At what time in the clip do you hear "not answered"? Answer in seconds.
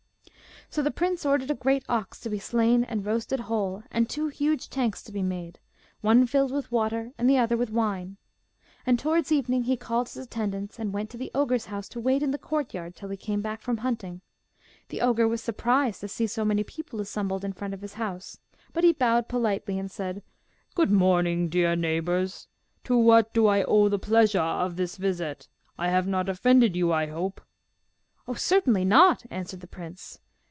28.85-29.59